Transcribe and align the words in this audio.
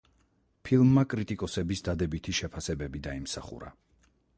ფილმმა 0.69 1.03
კრიტიკოსების 1.11 1.85
დადებითი 1.91 2.37
შეფასებები 2.41 3.07
დაიმსახურა. 3.11 3.75